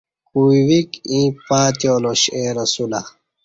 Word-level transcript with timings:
کوئ 0.29 0.59
ویک 0.67 0.91
ییں 1.09 1.27
پاتیالاش 1.47 2.21
اے 2.35 2.43
رسولہ 2.59 3.01